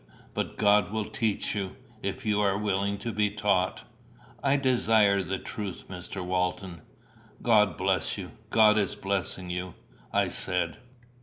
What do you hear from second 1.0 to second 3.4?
teach you, if you are willing to be